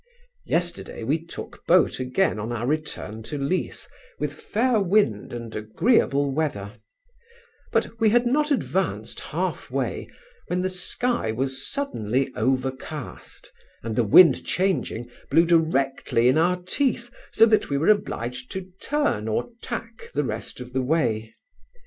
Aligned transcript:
Yesterday 0.47 1.03
we 1.03 1.23
took 1.23 1.63
boat 1.67 1.99
again 1.99 2.39
on 2.39 2.51
our 2.51 2.65
return 2.65 3.21
to 3.21 3.37
Leith, 3.37 3.87
with 4.17 4.33
fair 4.33 4.79
wind 4.79 5.31
and 5.31 5.55
agreeable 5.55 6.31
weather; 6.33 6.73
but 7.71 7.99
we 7.99 8.09
had 8.09 8.25
not 8.25 8.49
advanced 8.49 9.19
half 9.19 9.69
way 9.69 10.07
when 10.47 10.61
the 10.61 10.69
sky 10.69 11.31
was 11.31 11.69
suddenly 11.71 12.33
overcast, 12.35 13.51
and 13.83 13.95
the 13.95 14.03
wind 14.03 14.43
changing, 14.43 15.07
blew 15.29 15.45
directly 15.45 16.27
in 16.27 16.35
our 16.35 16.59
teeth 16.59 17.11
so 17.31 17.45
that 17.45 17.69
we 17.69 17.77
were 17.77 17.87
obliged 17.89 18.51
to 18.51 18.71
turn, 18.81 19.27
or 19.27 19.49
tack 19.61 20.09
the 20.15 20.23
rest 20.23 20.59
of 20.59 20.73
the 20.73 20.81
way. 20.81 21.31